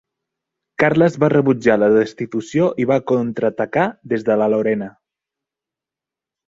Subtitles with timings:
[0.83, 4.93] Carles va rebutjar la destitució i va contraatacar des de la Lorena.